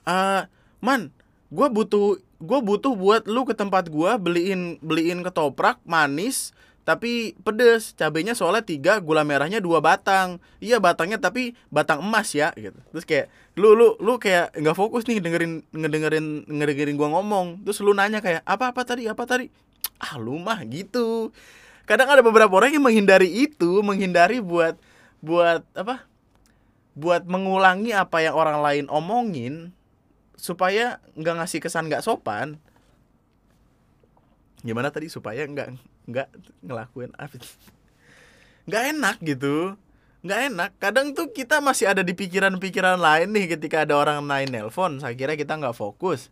[0.07, 0.47] Uh,
[0.79, 1.11] man,
[1.51, 6.55] gue butuh gue butuh buat lu ke tempat gue beliin beliin ketoprak manis
[6.87, 7.91] tapi pedes.
[7.99, 10.39] Cabenya soalnya tiga gula merahnya dua batang.
[10.63, 12.79] Iya batangnya tapi batang emas ya gitu.
[12.95, 13.27] Terus kayak
[13.59, 17.67] lu lu lu kayak nggak fokus nih dengerin ngedengerin ngedengerin gua ngomong.
[17.67, 19.51] Terus lu nanya kayak apa apa tadi apa tadi?
[19.99, 21.35] Ah lu mah gitu.
[21.83, 24.79] Kadang ada beberapa orang yang menghindari itu menghindari buat
[25.19, 26.07] buat apa?
[26.95, 29.75] Buat mengulangi apa yang orang lain omongin
[30.37, 32.61] supaya nggak ngasih kesan nggak sopan.
[34.61, 35.73] Gimana tadi supaya nggak
[36.07, 36.27] nggak
[36.63, 37.41] ngelakuin apa?
[38.69, 39.75] Nggak enak gitu.
[40.21, 40.71] Nggak enak.
[40.77, 45.17] Kadang tuh kita masih ada di pikiran-pikiran lain nih ketika ada orang lain nelpon saya
[45.17, 46.29] kira kita nggak fokus.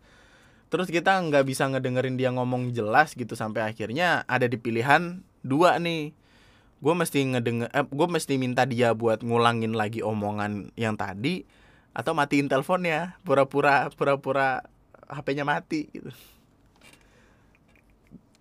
[0.70, 5.82] Terus kita nggak bisa ngedengerin dia ngomong jelas gitu sampai akhirnya ada di pilihan dua
[5.82, 6.14] nih.
[6.84, 11.48] Gue mesti ngedenger eh, gue mesti minta dia buat ngulangin lagi omongan yang tadi
[11.96, 14.68] atau matiin teleponnya pura-pura pura-pura
[15.08, 16.12] HP-nya mati gitu.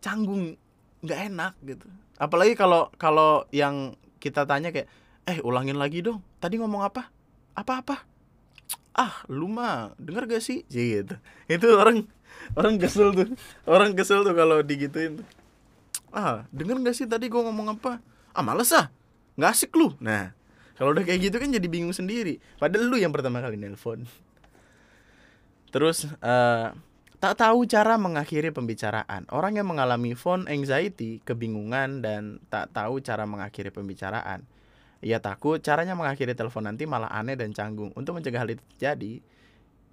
[0.02, 0.58] Canggung
[1.06, 1.86] nggak enak gitu.
[2.18, 4.90] Apalagi kalau kalau yang kita tanya kayak
[5.30, 6.18] eh ulangin lagi dong.
[6.42, 7.08] Tadi ngomong apa?
[7.54, 7.96] Apa apa
[8.94, 10.62] ah lu mah denger gak sih?
[10.70, 11.18] Gitu.
[11.50, 12.06] Itu orang
[12.54, 13.28] orang kesel tuh.
[13.66, 15.26] Orang kesel tuh kalau digituin tuh.
[16.14, 17.98] Ah denger gak sih tadi gua ngomong apa?
[18.32, 18.88] Ah males ah.
[19.34, 19.92] Nggak asik lu.
[19.98, 20.30] Nah
[20.74, 24.06] kalau udah kayak gitu kan jadi bingung sendiri padahal lu yang pertama kali nelpon
[25.74, 26.70] terus uh,
[27.24, 29.24] tak tahu cara mengakhiri pembicaraan.
[29.32, 34.44] Orang yang mengalami phone anxiety, kebingungan dan tak tahu cara mengakhiri pembicaraan.
[35.00, 37.96] Ia takut caranya mengakhiri telepon nanti malah aneh dan canggung.
[37.96, 39.24] Untuk mencegah hal itu terjadi,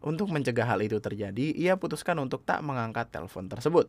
[0.04, 3.88] untuk mencegah hal itu terjadi, ia putuskan untuk tak mengangkat telepon tersebut.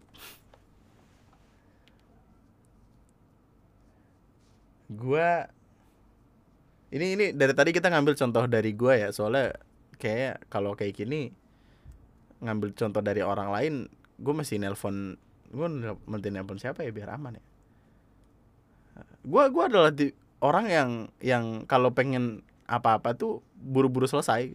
[4.87, 5.51] Gua
[6.93, 9.57] ini ini dari tadi kita ngambil contoh dari gua ya, soalnya
[9.97, 11.33] kayak kalau kayak gini
[12.43, 13.75] ngambil contoh dari orang lain
[14.19, 15.15] gue masih nelpon
[15.53, 15.69] gue
[16.11, 17.45] mesti nelpon siapa ya biar aman ya?
[19.23, 20.11] Gue gue adalah di,
[20.43, 20.91] orang yang
[21.23, 24.51] yang kalau pengen apa-apa tuh buru-buru selesai.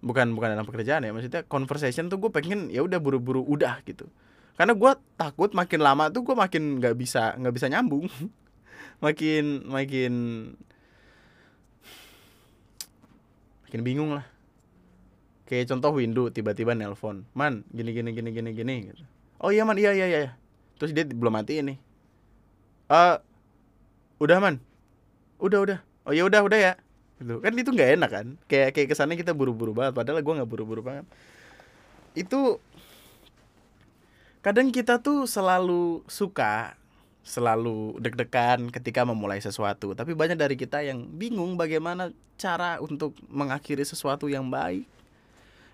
[0.00, 4.08] Bukan bukan dalam pekerjaan ya maksudnya conversation tuh gue pengen ya udah buru-buru udah gitu.
[4.56, 8.08] Karena gue takut makin lama tuh gue makin nggak bisa nggak bisa nyambung.
[9.00, 10.12] Makin makin
[13.70, 14.26] makin bingung lah.
[15.46, 19.06] Kayak contoh window tiba-tiba nelpon man gini gini gini gini gini gitu.
[19.38, 20.34] Oh iya man iya iya iya
[20.74, 21.78] terus dia belum mati ini
[22.90, 23.16] eh uh,
[24.18, 24.58] udah man?
[25.38, 25.78] Udah udah.
[26.02, 26.72] Oh ya udah udah ya.
[27.22, 27.38] Gitu.
[27.38, 28.26] Kan itu nggak enak kan?
[28.50, 31.06] Kayak kayak kesannya kita buru-buru banget padahal gue nggak buru-buru banget.
[32.18, 32.58] Itu
[34.42, 36.79] kadang kita tuh selalu suka
[37.20, 43.84] selalu deg-degan ketika memulai sesuatu tapi banyak dari kita yang bingung bagaimana cara untuk mengakhiri
[43.84, 44.88] sesuatu yang baik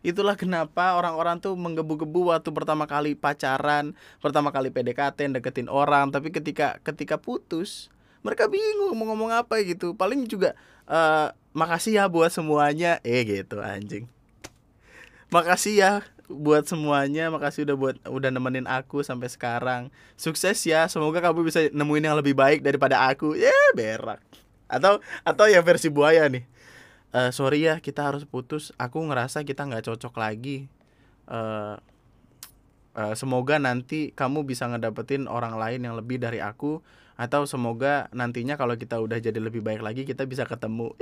[0.06, 3.90] Itulah kenapa orang-orang tuh menggebu-gebu waktu pertama kali pacaran,
[4.22, 7.90] pertama kali PDKT, deketin orang, tapi ketika ketika putus,
[8.22, 9.98] mereka bingung mau ngomong apa gitu.
[9.98, 10.54] Paling juga
[10.86, 13.02] uh, makasih ya buat semuanya.
[13.02, 14.06] Eh gitu anjing.
[15.34, 15.92] Makasih ya
[16.28, 19.88] buat semuanya, makasih udah buat udah nemenin aku sampai sekarang.
[20.18, 23.38] Sukses ya, semoga kamu bisa nemuin yang lebih baik daripada aku.
[23.38, 24.20] Ya, yeah, berak.
[24.66, 26.44] Atau atau yang versi buaya nih.
[27.14, 28.74] Uh, sorry ya kita harus putus.
[28.76, 30.68] Aku ngerasa kita nggak cocok lagi.
[31.30, 31.78] Uh,
[32.98, 36.82] uh, semoga nanti kamu bisa ngedapetin orang lain yang lebih dari aku.
[37.16, 40.92] Atau semoga nantinya kalau kita udah jadi lebih baik lagi kita bisa ketemu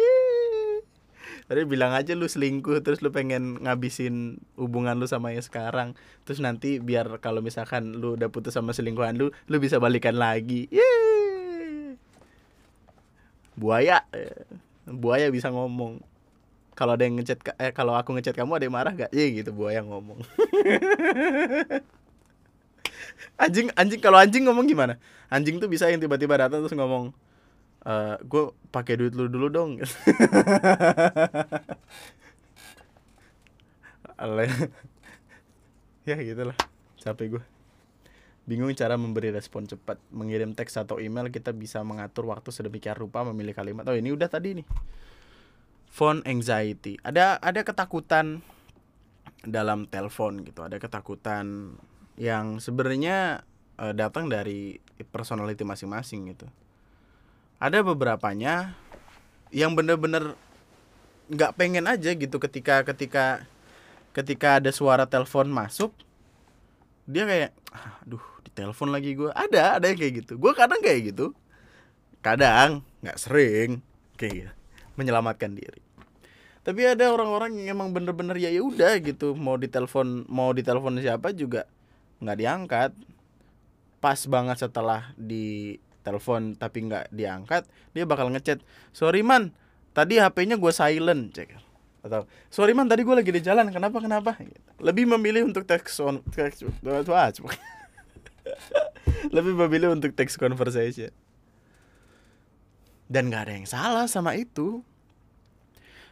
[1.45, 5.93] Tadi bilang aja lu selingkuh terus lu pengen ngabisin hubungan lu sama yang sekarang.
[6.25, 10.69] Terus nanti biar kalau misalkan lu udah putus sama selingkuhan lu lu bisa balikan lagi.
[10.73, 11.97] Yeay.
[13.55, 14.03] buaya.
[14.89, 16.01] Buaya bisa ngomong.
[16.75, 19.55] Kalau ada yang ngechat eh kalau aku ngechat kamu ada yang marah gak iya gitu
[19.55, 20.19] buaya ngomong.
[23.35, 24.99] Anjing anjing kalau anjing ngomong gimana?
[25.31, 27.11] Anjing tuh bisa yang tiba-tiba datang terus ngomong
[27.85, 28.42] e, eh, gue
[28.73, 29.70] pakai duit lu dulu dong.
[36.09, 36.57] Ya gitulah
[37.01, 37.44] capek gue
[38.44, 43.25] bingung cara memberi respon cepat mengirim teks atau email kita bisa mengatur waktu sedemikian rupa
[43.25, 43.88] memilih kalimat.
[43.88, 44.66] Oh ini udah tadi nih.
[45.88, 47.01] Phone anxiety.
[47.01, 48.44] Ada ada ketakutan
[49.49, 50.61] dalam telepon gitu.
[50.61, 51.77] Ada ketakutan
[52.20, 53.49] yang sebenarnya
[53.81, 54.77] uh, datang dari
[55.09, 56.47] personality masing-masing gitu
[57.64, 58.77] ada beberapanya
[59.48, 60.37] yang bener-bener
[61.33, 63.48] nggak pengen aja gitu ketika ketika
[64.12, 65.96] ketika ada suara telepon masuk
[67.09, 67.53] dia kayak
[68.05, 68.20] aduh
[68.55, 70.38] telepon lagi gue ada ada yang kayak gitu.
[70.38, 71.35] Gue kadang kayak gitu.
[72.22, 73.83] Kadang nggak sering
[74.16, 74.53] kayak gitu.
[74.94, 75.83] Menyelamatkan diri.
[76.64, 79.37] Tapi ada orang-orang yang emang bener-bener ya ya udah gitu.
[79.37, 81.68] Mau ditelepon mau ditelepon siapa juga
[82.22, 82.90] nggak diangkat.
[84.00, 87.64] Pas banget setelah di telepon tapi nggak diangkat
[87.97, 88.61] dia bakal ngechat
[88.93, 89.57] sorry man
[89.95, 91.57] tadi HP-nya gue silent cek.
[92.05, 94.37] Atau sorry man tadi gue lagi di jalan kenapa kenapa?
[94.83, 96.67] Lebih memilih untuk teks on teks
[99.37, 101.09] lebih memilih untuk text conversation.
[103.09, 104.83] Dan gak ada yang salah sama itu.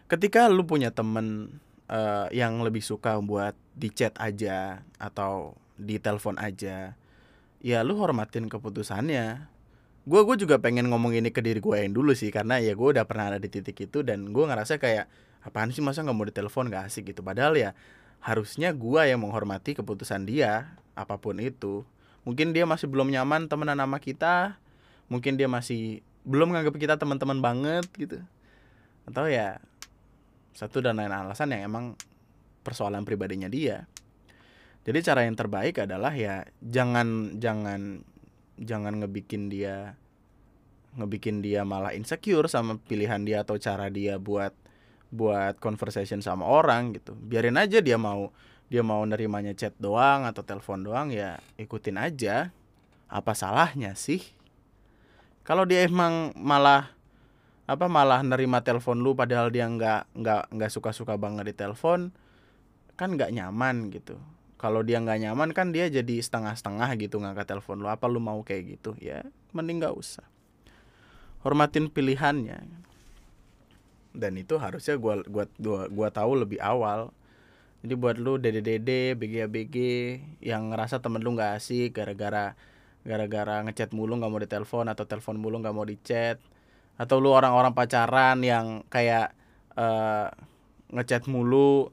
[0.08, 6.36] Ketika lu punya temen uh, yang lebih suka buat di chat aja atau di telepon
[6.36, 6.92] aja
[7.64, 9.48] ya lu hormatin keputusannya
[10.02, 12.88] gue gue juga pengen ngomong ini ke diri gue yang dulu sih karena ya gue
[12.90, 15.06] udah pernah ada di titik itu dan gue ngerasa kayak
[15.46, 17.14] apaan sih masa nggak mau ditelepon gak asik?
[17.14, 17.22] gitu.
[17.22, 17.70] Padahal ya
[18.22, 21.86] harusnya gue yang menghormati keputusan dia apa pun itu.
[22.22, 24.58] Mungkin dia masih belum nyaman temenan sama kita
[25.10, 28.22] mungkin dia masih belum nganggap kita teman-teman banget gitu.
[29.06, 29.58] Atau ya
[30.54, 31.94] satu dan lain alasan yang emang
[32.62, 33.86] persoalan pribadinya dia.
[34.82, 38.02] Jadi cara yang terbaik adalah ya jangan jangan
[38.60, 39.96] jangan ngebikin dia
[40.92, 44.52] ngebikin dia malah insecure sama pilihan dia atau cara dia buat
[45.12, 47.16] buat conversation sama orang gitu.
[47.16, 48.32] Biarin aja dia mau
[48.68, 52.52] dia mau nerimanya chat doang atau telepon doang ya ikutin aja.
[53.12, 54.24] Apa salahnya sih?
[55.44, 56.92] Kalau dia emang malah
[57.68, 62.10] apa malah nerima telepon lu padahal dia nggak nggak nggak suka suka banget di telepon
[62.98, 64.18] kan nggak nyaman gitu
[64.62, 67.90] kalau dia nggak nyaman kan dia jadi setengah setengah gitu ngangkat telepon lu.
[67.90, 68.94] Apa lu mau kayak gitu?
[69.02, 70.22] Ya mending nggak usah.
[71.42, 72.62] Hormatin pilihannya.
[74.14, 77.10] Dan itu harusnya gua gua gua, gua tahu lebih awal.
[77.82, 79.76] Jadi buat lu dede dede bg bg
[80.38, 82.54] yang ngerasa temen lu nggak asik gara-gara
[83.02, 86.38] gara-gara ngechat mulu nggak mau ditelepon atau telepon mulu nggak mau dicat
[86.94, 89.34] atau lu orang-orang pacaran yang kayak
[89.74, 90.30] uh,
[90.94, 91.90] ngechat mulu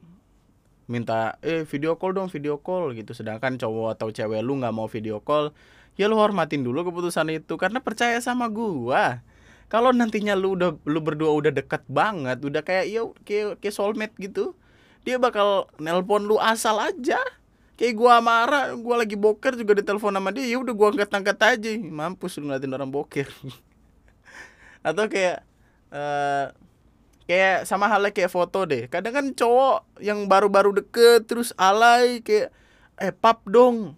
[0.89, 3.13] minta eh video call dong video call gitu.
[3.13, 5.53] Sedangkan cowok atau cewek lu nggak mau video call
[5.95, 9.21] ya lu hormatin dulu keputusan itu karena percaya sama gua.
[9.69, 14.17] Kalau nantinya lu udah lu berdua udah deket banget udah kayak ya kayak kayak soulmate
[14.17, 14.57] gitu
[15.05, 17.21] dia bakal nelpon lu asal aja.
[17.79, 21.37] Kayak gua marah gua lagi boker juga ditelepon sama dia ya udah gua angkat angkat
[21.39, 21.69] aja.
[21.77, 23.29] Mampus lu ngeliatin orang boker.
[24.87, 25.43] Atau kayak
[25.93, 26.51] uh,
[27.29, 28.89] kayak sama halnya kayak foto deh.
[28.89, 32.49] Kadang kan cowok yang baru-baru deket terus alay kayak
[32.97, 33.93] eh pap dong.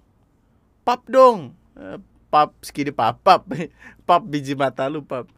[0.84, 1.56] Pap dong.
[1.80, 3.48] Uh, pap sekini pap pap.
[4.10, 5.32] Pap biji mata lu pap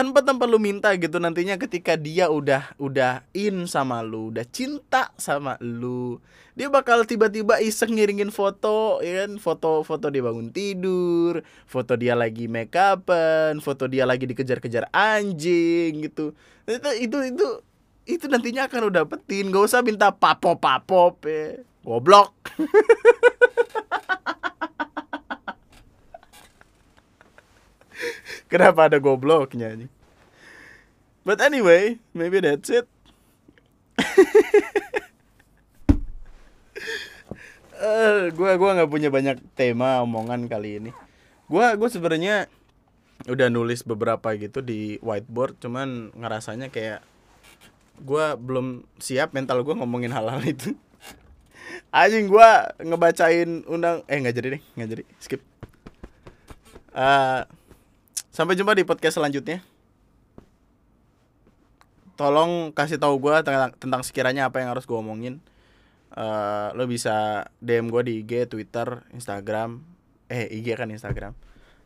[0.00, 5.12] tanpa tanpa lu minta gitu nantinya ketika dia udah udah in sama lu udah cinta
[5.20, 6.16] sama lu
[6.56, 9.36] dia bakal tiba-tiba iseng ngiringin foto ya kan?
[9.36, 16.00] Foto foto dia bangun tidur foto dia lagi make upan foto dia lagi dikejar-kejar anjing
[16.08, 16.32] gitu.
[16.64, 17.46] Itu itu itu
[18.08, 22.32] itu nantinya akan udah petin gak usah minta papop papop ya goblok
[28.50, 29.86] Kenapa ada gobloknya nih?
[31.22, 32.90] But anyway, maybe that's it.
[37.78, 40.90] uh, gua gua nggak punya banyak tema omongan kali ini.
[41.46, 42.50] Gua gua sebenarnya
[43.30, 47.06] udah nulis beberapa gitu di whiteboard, cuman ngerasanya kayak
[48.02, 50.74] gua belum siap mental gua ngomongin hal-hal itu.
[51.94, 55.04] Anjing gua ngebacain undang eh nggak jadi deh, nggak jadi.
[55.22, 55.42] Skip.
[56.90, 57.46] Uh,
[58.40, 59.60] Sampai jumpa di podcast selanjutnya.
[62.16, 65.44] Tolong kasih tahu gue tentang, tentang sekiranya apa yang harus gue omongin.
[66.16, 69.84] Uh, lo bisa DM gue di IG, Twitter, Instagram.
[70.32, 71.36] Eh, IG kan Instagram.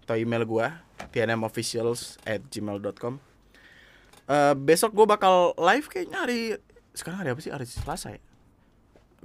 [0.06, 0.66] Atau email gue,
[1.10, 3.18] tnmofficials at gmail.com.
[4.30, 6.54] Uh, besok gue bakal live kayaknya hari...
[6.94, 7.50] Sekarang hari apa sih?
[7.50, 8.22] Hari Selasa ya?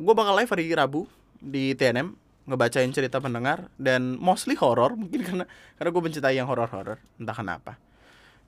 [0.02, 1.06] Gue bakal live hari Rabu
[1.38, 2.10] di TNM
[2.50, 5.46] ngebacain cerita pendengar dan mostly horror mungkin karena
[5.78, 7.78] karena gue mencintai yang horror horror entah kenapa.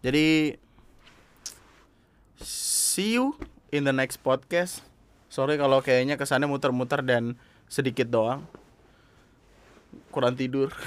[0.01, 0.57] Jadi
[2.41, 3.37] see you
[3.69, 4.81] in the next podcast.
[5.31, 7.37] Sorry kalau kayaknya kesannya muter-muter dan
[7.69, 8.43] sedikit doang.
[10.09, 10.73] Kurang tidur.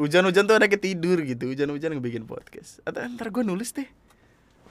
[0.00, 2.82] Hujan-hujan tuh ada tidur gitu hujan-hujan ngebikin podcast.
[2.82, 3.86] Atau ntar gue nulis deh.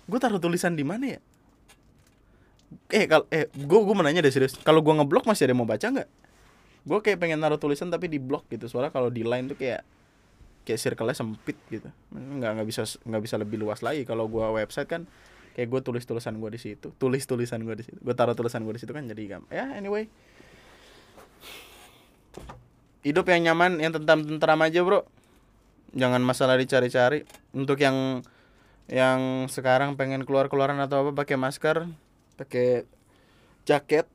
[0.04, 1.20] Gue taruh tulisan di mana ya?
[2.92, 4.60] Eh kalau eh gue gue menanya deh serius.
[4.60, 6.23] Kalau gue ngeblok masih ada yang mau baca nggak
[6.84, 8.68] gue kayak pengen naruh tulisan tapi di blok gitu.
[8.68, 9.82] Soalnya kalau di line tuh kayak
[10.68, 11.88] kayak circle-nya sempit gitu.
[12.12, 14.04] Nggak nggak bisa nggak bisa lebih luas lagi.
[14.04, 15.08] Kalau gue website kan
[15.56, 16.92] kayak gue tulis tulisan gue di situ.
[17.00, 17.98] Tulis tulisan gue di situ.
[18.04, 20.12] Gue taruh tulisan gue di situ kan jadi gam ya anyway.
[23.04, 25.08] Hidup yang nyaman yang tentram tentram aja bro.
[25.94, 27.24] Jangan masalah dicari-cari.
[27.56, 28.24] Untuk yang
[28.92, 31.88] yang sekarang pengen keluar keluaran atau apa pakai masker
[32.36, 32.84] pakai
[33.64, 34.10] jaket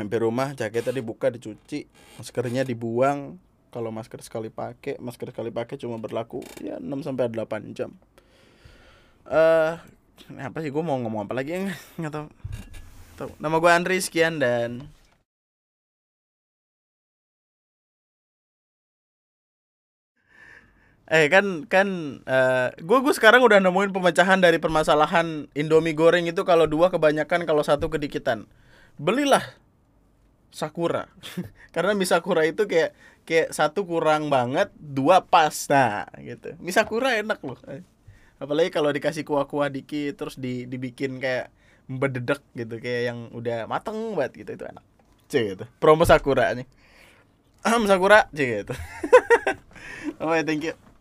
[0.00, 1.84] sampai rumah jaketnya dibuka dicuci
[2.16, 3.36] maskernya dibuang.
[3.70, 7.94] Kalau masker sekali pakai masker sekali pakai cuma berlaku ya 6 sampai 8 jam.
[9.28, 12.26] Eh uh, apa sih gue mau ngomong apa lagi nggak tahu.
[13.20, 13.30] Tahu.
[13.38, 14.88] Nama gue Andri sekian dan
[21.10, 26.46] Eh kan kan uh, gue gue sekarang udah nemuin pemecahan dari permasalahan Indomie goreng itu
[26.46, 28.46] kalau dua kebanyakan kalau satu kedikitan.
[28.94, 29.42] Belilah
[30.50, 31.06] Sakura.
[31.74, 32.94] Karena mie Sakura itu kayak
[33.24, 35.54] kayak satu kurang banget dua pas.
[35.70, 36.54] Nah gitu.
[36.58, 37.58] Mie Sakura enak loh.
[38.42, 41.52] Apalagi kalau dikasih kuah-kuah dikit terus di dibikin kayak
[41.90, 44.84] bededek gitu kayak yang udah mateng banget gitu itu enak.
[45.30, 45.64] Cek gitu.
[45.78, 46.66] Promo Sakura nih.
[47.62, 48.74] Sakura cek gitu.
[50.20, 50.89] Oh thank you